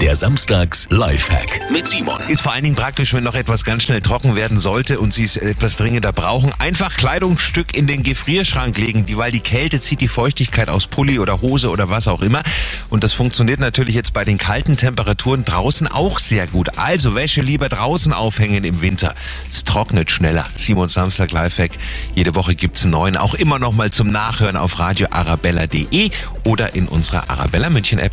[0.00, 2.20] Der Samstags Lifehack mit Simon.
[2.28, 5.24] Ist vor allen Dingen praktisch, wenn noch etwas ganz schnell trocken werden sollte und Sie
[5.24, 6.52] es etwas dringender brauchen.
[6.58, 11.18] Einfach Kleidungsstück in den Gefrierschrank legen, die, weil die Kälte zieht die Feuchtigkeit aus Pulli
[11.18, 12.42] oder Hose oder was auch immer.
[12.90, 16.76] Und das funktioniert natürlich jetzt bei den kalten Temperaturen draußen auch sehr gut.
[16.76, 19.14] Also Wäsche lieber draußen aufhängen im Winter.
[19.50, 20.44] Es trocknet schneller.
[20.56, 21.70] Simon Samstag Lifehack.
[22.14, 23.16] Jede Woche gibt's einen neuen.
[23.16, 26.10] Auch immer noch mal zum Nachhören auf radioarabella.de
[26.44, 28.12] oder in unserer Arabella München App.